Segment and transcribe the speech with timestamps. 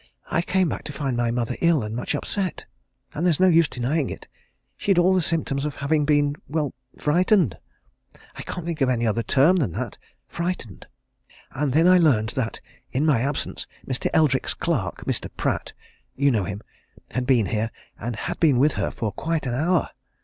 [0.31, 2.65] I came back to find my mother ill and much upset
[3.13, 4.27] and there's no use denying it
[4.75, 7.55] she'd all the symptoms of having been well, frightened.
[8.35, 10.87] I can't think of any other term than that frightened.
[11.51, 12.61] And then I learned that,
[12.91, 14.09] in my absence, Mr.
[14.11, 15.29] Eldrick's clerk, Mr.
[15.37, 15.71] Pratt
[16.15, 16.63] you know him
[17.11, 19.91] had been here, and had been with her for quite an hour.